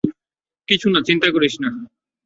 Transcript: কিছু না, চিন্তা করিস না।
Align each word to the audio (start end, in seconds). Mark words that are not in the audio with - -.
কিছু 0.67 0.87
না, 0.89 0.99
চিন্তা 1.01 1.27
করিস 1.31 1.53
না। 1.63 1.69